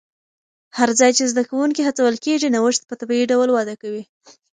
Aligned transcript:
هر 0.77 0.89
ځای 0.99 1.11
چې 1.17 1.29
زده 1.31 1.43
کوونکي 1.49 1.81
هڅول 1.83 2.15
کېږي، 2.25 2.47
نوښت 2.55 2.81
په 2.89 2.93
طبیعي 2.99 3.25
ډول 3.31 3.49
وده 3.51 3.75
کوي. 3.81 4.03